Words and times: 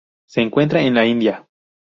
Se 0.25 0.41
encuentra 0.41 0.81
en 0.81 0.95
la 0.95 1.05
India. 1.05 1.47